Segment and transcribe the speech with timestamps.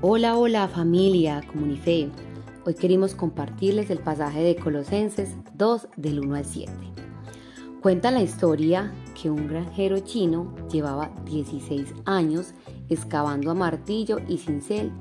[0.00, 2.08] Hola, hola familia Comunife.
[2.64, 6.72] Hoy queremos compartirles el pasaje de Colosenses 2 del 1 al 7.
[7.82, 12.54] Cuenta la historia que un granjero chino llevaba 16 años
[12.88, 14.92] excavando a martillo y cincel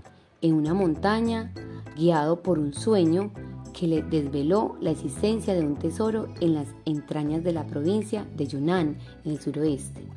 [0.41, 1.53] en una montaña
[1.95, 3.31] guiado por un sueño
[3.79, 8.47] que le desveló la existencia de un tesoro en las entrañas de la provincia de
[8.47, 10.07] Yunnan, en el suroeste.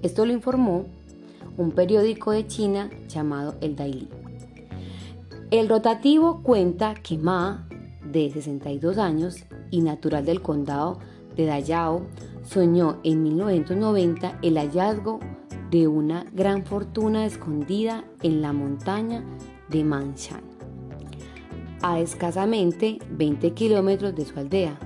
[0.00, 0.86] Esto lo informó
[1.58, 4.21] un periódico de China llamado El Daily.
[5.52, 7.68] El rotativo cuenta que Ma,
[8.10, 10.98] de 62 años y natural del condado
[11.36, 12.06] de Dayao,
[12.42, 15.20] soñó en 1990 el hallazgo
[15.70, 19.22] de una gran fortuna escondida en la montaña
[19.68, 20.40] de Manshan,
[21.82, 24.78] a escasamente 20 kilómetros de su aldea.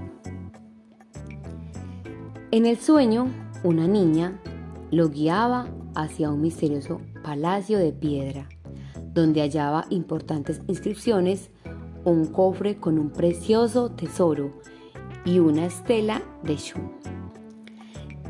[2.51, 3.29] En el sueño,
[3.62, 4.41] una niña
[4.91, 8.49] lo guiaba hacia un misterioso palacio de piedra
[9.16, 11.50] donde hallaba importantes inscripciones,
[12.04, 14.52] un cofre con un precioso tesoro
[15.24, 16.92] y una estela de Shun.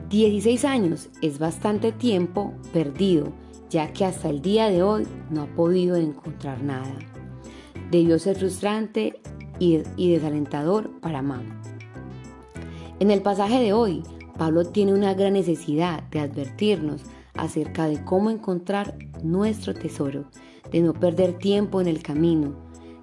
[0.09, 3.33] 16 años es bastante tiempo perdido,
[3.69, 6.95] ya que hasta el día de hoy no ha podido encontrar nada.
[7.91, 9.21] Debió ser frustrante
[9.59, 11.61] y, desalentador para Mam.
[13.01, 14.05] En el pasaje de hoy,
[14.39, 17.03] Pablo tiene una gran necesidad de advertirnos
[17.35, 20.27] acerca de cómo encontrar nuestro tesoro,
[20.73, 22.55] de no perder tiempo en el camino,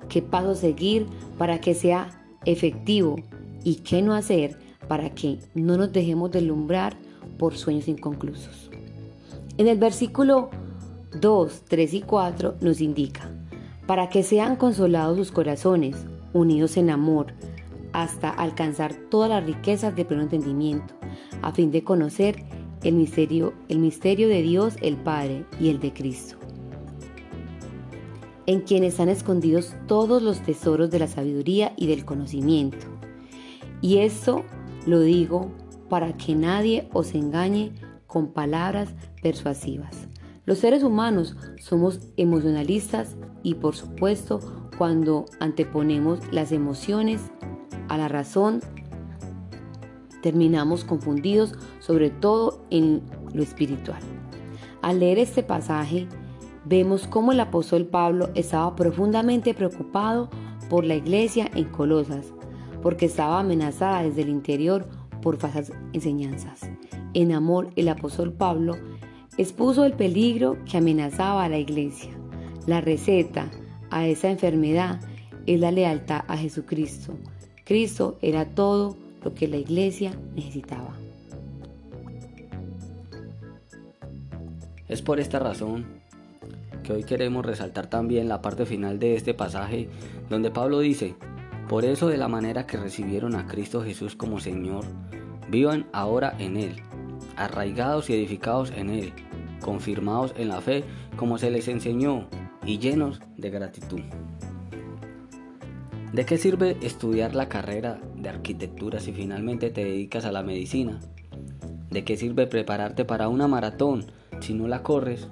[0.09, 3.15] qué paso seguir para que sea efectivo
[3.63, 6.95] y qué no hacer para que no nos dejemos deslumbrar
[7.37, 8.69] por sueños inconclusos.
[9.57, 10.49] En el versículo
[11.19, 13.29] 2, 3 y 4 nos indica,
[13.85, 15.95] para que sean consolados sus corazones,
[16.33, 17.33] unidos en amor,
[17.91, 20.95] hasta alcanzar todas las riquezas de pleno entendimiento,
[21.41, 22.43] a fin de conocer
[22.83, 26.35] el misterio, el misterio de Dios el Padre y el de Cristo,
[28.45, 32.85] en quien están escondidos todos los tesoros de la sabiduría y del conocimiento.
[33.81, 34.43] Y esto
[34.85, 35.51] lo digo
[35.89, 37.73] para que nadie os engañe
[38.07, 38.89] con palabras
[39.21, 40.07] persuasivas.
[40.45, 44.39] Los seres humanos somos emocionalistas y por supuesto
[44.77, 47.21] cuando anteponemos las emociones
[47.87, 48.61] a la razón
[50.21, 53.01] terminamos confundidos, sobre todo en
[53.33, 53.99] lo espiritual.
[54.81, 56.07] Al leer este pasaje,
[56.65, 60.29] vemos cómo el apóstol Pablo estaba profundamente preocupado
[60.69, 62.33] por la iglesia en Colosas,
[62.81, 64.87] porque estaba amenazada desde el interior
[65.21, 66.61] por falsas enseñanzas.
[67.13, 68.75] En amor, el apóstol Pablo
[69.37, 72.11] expuso el peligro que amenazaba a la iglesia.
[72.65, 73.49] La receta
[73.89, 74.99] a esa enfermedad
[75.45, 77.13] es la lealtad a Jesucristo.
[77.65, 80.95] Cristo era todo lo que la iglesia necesitaba.
[84.87, 86.02] Es por esta razón
[86.83, 89.89] que hoy queremos resaltar también la parte final de este pasaje
[90.29, 91.15] donde Pablo dice,
[91.67, 94.85] por eso de la manera que recibieron a Cristo Jesús como Señor,
[95.49, 96.75] vivan ahora en Él,
[97.37, 99.13] arraigados y edificados en Él,
[99.61, 100.83] confirmados en la fe
[101.15, 102.27] como se les enseñó
[102.65, 104.01] y llenos de gratitud.
[106.11, 110.99] ¿De qué sirve estudiar la carrera de arquitectura si finalmente te dedicas a la medicina?
[111.89, 114.05] ¿De qué sirve prepararte para una maratón
[114.39, 115.27] si no la corres?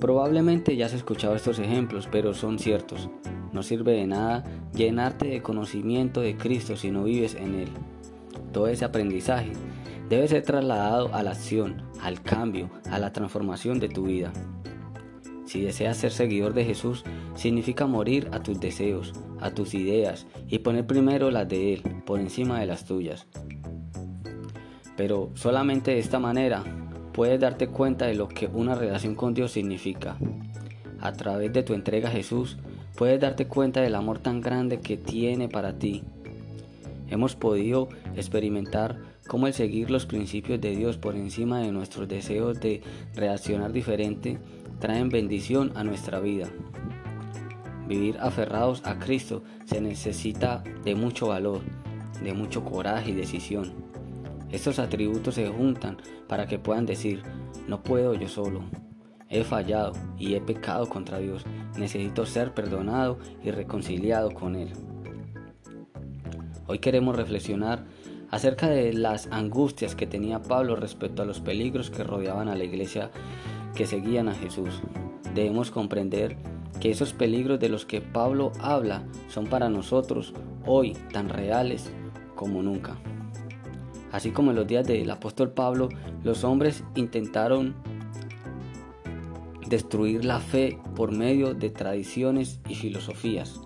[0.00, 3.08] Probablemente ya has escuchado estos ejemplos, pero son ciertos.
[3.52, 7.68] No sirve de nada llenarte de conocimiento de Cristo si no vives en Él.
[8.52, 9.52] Todo ese aprendizaje
[10.08, 14.32] debe ser trasladado a la acción, al cambio, a la transformación de tu vida.
[15.46, 20.58] Si deseas ser seguidor de Jesús, significa morir a tus deseos, a tus ideas y
[20.58, 23.26] poner primero las de Él por encima de las tuyas.
[24.96, 26.64] Pero solamente de esta manera
[27.16, 30.18] puedes darte cuenta de lo que una relación con Dios significa.
[31.00, 32.58] A través de tu entrega a Jesús,
[32.94, 36.02] puedes darte cuenta del amor tan grande que tiene para ti.
[37.08, 42.60] Hemos podido experimentar cómo el seguir los principios de Dios por encima de nuestros deseos
[42.60, 42.82] de
[43.14, 44.38] reaccionar diferente
[44.78, 46.50] traen bendición a nuestra vida.
[47.88, 51.62] Vivir aferrados a Cristo se necesita de mucho valor,
[52.22, 53.85] de mucho coraje y decisión.
[54.50, 55.98] Estos atributos se juntan
[56.28, 57.22] para que puedan decir,
[57.66, 58.62] no puedo yo solo,
[59.28, 61.44] he fallado y he pecado contra Dios,
[61.76, 64.72] necesito ser perdonado y reconciliado con Él.
[66.68, 67.84] Hoy queremos reflexionar
[68.30, 72.64] acerca de las angustias que tenía Pablo respecto a los peligros que rodeaban a la
[72.64, 73.10] iglesia
[73.74, 74.80] que seguían a Jesús.
[75.34, 76.36] Debemos comprender
[76.80, 80.34] que esos peligros de los que Pablo habla son para nosotros
[80.64, 81.90] hoy tan reales
[82.34, 82.96] como nunca.
[84.12, 85.88] Así como en los días del apóstol Pablo,
[86.22, 87.74] los hombres intentaron
[89.68, 93.60] destruir la fe por medio de tradiciones y filosofías.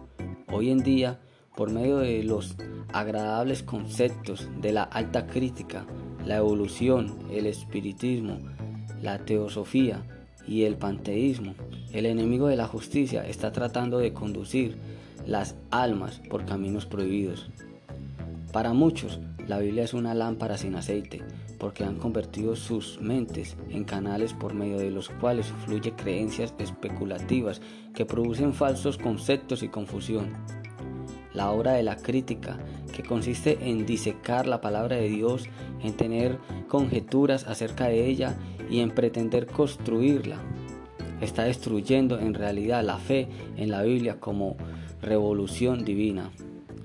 [0.50, 1.20] Hoy en día,
[1.56, 2.56] por medio de los
[2.92, 5.84] agradables conceptos de la alta crítica,
[6.26, 8.38] la evolución, el espiritismo,
[9.02, 10.02] la teosofía
[10.46, 11.54] y el panteísmo,
[11.92, 14.76] el enemigo de la justicia está tratando de conducir
[15.26, 17.50] las almas por caminos prohibidos.
[18.52, 21.22] Para muchos, la Biblia es una lámpara sin aceite,
[21.58, 27.60] porque han convertido sus mentes en canales por medio de los cuales fluye creencias especulativas
[27.92, 30.34] que producen falsos conceptos y confusión.
[31.34, 32.60] La obra de la crítica,
[32.94, 35.48] que consiste en disecar la palabra de Dios,
[35.82, 36.38] en tener
[36.68, 38.38] conjeturas acerca de ella
[38.70, 40.36] y en pretender construirla,
[41.20, 43.26] está destruyendo en realidad la fe
[43.56, 44.56] en la Biblia como
[45.02, 46.30] revolución divina.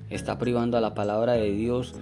[0.10, 1.94] Está privando a la palabra de Dios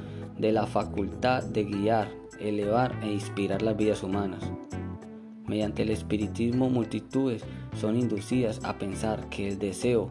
[0.44, 4.44] de la facultad de guiar, elevar e inspirar las vidas humanas.
[5.48, 7.46] Mediante el espiritismo multitudes
[7.80, 10.10] son inducidas a pensar que el deseo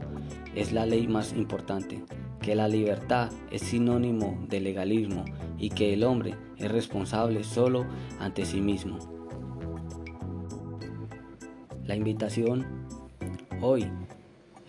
[0.55, 2.02] es la ley más importante,
[2.40, 5.26] que la libertad es sinónimo de legalismo
[5.58, 7.85] y que el hombre es responsable solo
[8.19, 8.99] ante sí mismo.
[11.85, 12.64] La invitación
[13.61, 13.85] hoy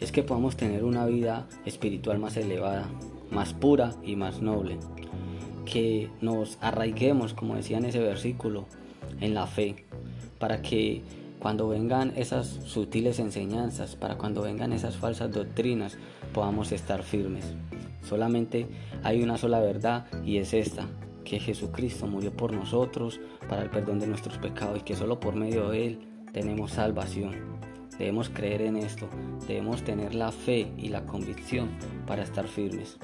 [0.01, 2.89] es que podamos tener una vida espiritual más elevada,
[3.31, 4.77] más pura y más noble.
[5.73, 8.65] Que nos arraiguemos, como decía en ese versículo,
[9.21, 9.87] en la fe,
[10.37, 11.01] para que
[11.39, 15.97] cuando vengan esas sutiles enseñanzas, para cuando vengan esas falsas doctrinas,
[16.31, 17.55] podamos estar firmes.
[18.07, 18.67] Solamente
[19.01, 20.85] hay una sola verdad y es esta,
[21.25, 23.19] que Jesucristo murió por nosotros
[23.49, 25.99] para el perdón de nuestros pecados y que solo por medio de Él
[26.33, 27.33] tenemos salvación.
[27.97, 29.09] Debemos creer en esto,
[29.47, 31.69] debemos tener la fe y la convicción
[32.05, 32.99] para estar firmes.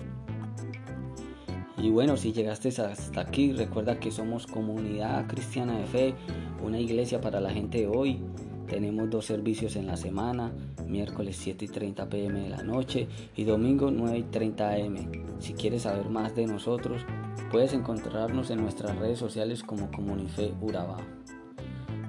[1.82, 6.14] Y bueno, si llegaste hasta aquí, recuerda que somos comunidad cristiana de fe,
[6.62, 8.20] una iglesia para la gente de hoy.
[8.68, 10.52] Tenemos dos servicios en la semana,
[10.86, 14.96] miércoles 7 y 30 pm de la noche y domingo 9 y 30 am.
[15.40, 17.02] Si quieres saber más de nosotros,
[17.50, 20.98] puedes encontrarnos en nuestras redes sociales como Comunife Urabá.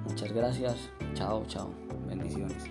[0.07, 1.71] Muchas gracias, chao, chao,
[2.07, 2.69] bendiciones.